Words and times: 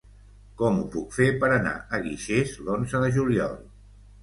Com 0.61 0.79
ho 0.79 0.85
puc 0.95 1.13
fer 1.17 1.27
per 1.43 1.51
anar 1.59 1.75
a 1.75 2.01
Guixers 2.07 2.57
l'onze 2.71 3.05
de 3.07 3.15
juliol? 3.21 3.57